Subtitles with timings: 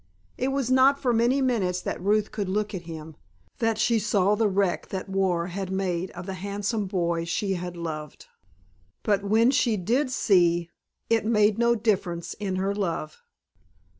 [0.35, 3.15] It was not for many minutes that Ruth could look at him,
[3.59, 7.77] that she saw the wreck that war had made of the handsome boy she had
[7.77, 8.25] loved.
[9.03, 10.71] But when she did see
[11.11, 13.21] it made no difference in her love.